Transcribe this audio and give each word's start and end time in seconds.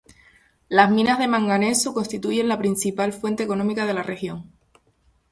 Las 0.67 0.89
minas 0.89 1.19
de 1.19 1.27
manganeso 1.27 1.93
constituyen 1.93 2.47
la 2.47 2.57
principal 2.57 3.13
fuente 3.13 3.43
económica 3.43 3.85
de 3.85 3.93
la 3.93 4.01
región. 4.01 4.51